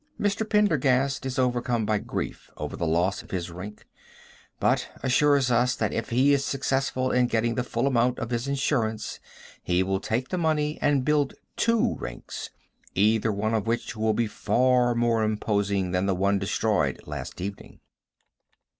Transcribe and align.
Mr. 0.19 0.49
Pendergast 0.49 1.27
is 1.27 1.37
overcome 1.37 1.85
by 1.85 1.99
grief 1.99 2.49
over 2.57 2.75
the 2.75 2.87
loss 2.87 3.21
of 3.21 3.29
his 3.29 3.51
rink, 3.51 3.85
but 4.59 4.89
assures 5.03 5.51
us 5.51 5.75
that 5.75 5.93
if 5.93 6.09
he 6.09 6.33
is 6.33 6.43
successful 6.43 7.11
in 7.11 7.27
getting 7.27 7.53
the 7.53 7.63
full 7.63 7.85
amount 7.85 8.17
of 8.17 8.31
his 8.31 8.47
insurance 8.47 9.19
he 9.61 9.83
will 9.83 9.99
take 9.99 10.29
the 10.29 10.39
money 10.39 10.79
and 10.81 11.05
build 11.05 11.35
two 11.55 11.95
rinks, 11.99 12.49
either 12.95 13.31
one 13.31 13.53
of 13.53 13.67
which 13.67 13.95
will 13.95 14.15
be 14.15 14.25
far 14.25 14.95
more 14.95 15.21
imposing 15.21 15.91
than 15.91 16.07
the 16.07 16.15
one 16.15 16.39
destroyed 16.39 16.99
last 17.05 17.39
evening. 17.39 17.79